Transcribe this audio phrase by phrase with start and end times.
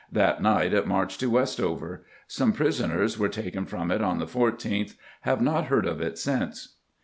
[0.11, 2.03] that night it marched to Westover.
[2.27, 6.77] Some prisoners were taken from it on the 14th; have not heard of it since."